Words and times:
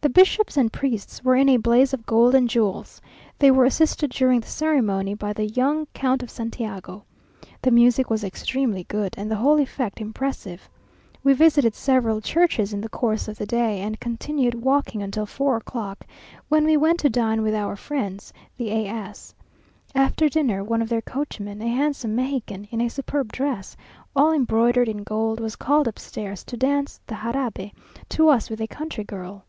The 0.00 0.14
bishops 0.24 0.56
and 0.56 0.72
priests 0.72 1.24
were 1.24 1.34
in 1.34 1.48
a 1.48 1.56
blaze 1.56 1.92
of 1.92 2.06
gold 2.06 2.32
and 2.32 2.48
jewels. 2.48 3.00
They 3.40 3.50
were 3.50 3.64
assisted 3.64 4.12
during 4.12 4.38
the 4.38 4.46
ceremony 4.46 5.12
by 5.14 5.32
the 5.32 5.46
young 5.46 5.86
Count 5.92 6.22
of 6.22 6.30
Santiago. 6.30 7.02
The 7.62 7.72
music 7.72 8.08
was 8.08 8.22
extremely 8.22 8.84
good, 8.84 9.14
and 9.18 9.28
the 9.28 9.34
whole 9.34 9.58
effect 9.58 10.00
impressive. 10.00 10.68
We 11.24 11.32
visited 11.32 11.74
several 11.74 12.20
churches 12.20 12.72
in 12.72 12.80
the 12.80 12.88
course 12.88 13.26
of 13.26 13.38
the 13.38 13.44
day, 13.44 13.80
and 13.80 13.98
continued 13.98 14.54
walking 14.62 15.02
until 15.02 15.26
four 15.26 15.56
o'clock, 15.56 16.06
when 16.48 16.64
we 16.64 16.76
went 16.76 17.00
to 17.00 17.10
dine 17.10 17.42
with 17.42 17.54
our 17.54 17.74
friends 17.74 18.32
the 18.56 18.70
A 18.70 18.86
s. 18.86 19.34
After 19.96 20.28
dinner 20.28 20.62
one 20.62 20.80
of 20.80 20.88
their 20.88 21.02
coachmen, 21.02 21.60
a 21.60 21.66
handsome 21.66 22.14
Mexican, 22.14 22.68
in 22.70 22.80
a 22.80 22.88
superb 22.88 23.32
dress, 23.32 23.76
all 24.14 24.32
embroidered 24.32 24.88
in 24.88 25.02
gold, 25.02 25.40
was 25.40 25.56
called 25.56 25.88
upstairs 25.88 26.44
to 26.44 26.56
dance 26.56 27.00
the 27.08 27.16
Jarabe 27.16 27.72
to 28.10 28.28
us 28.28 28.48
with 28.48 28.60
a 28.60 28.68
country 28.68 29.02
girl. 29.04 29.44